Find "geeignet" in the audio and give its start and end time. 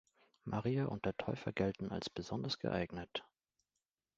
2.57-3.23